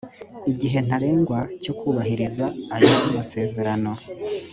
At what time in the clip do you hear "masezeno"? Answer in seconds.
3.15-3.91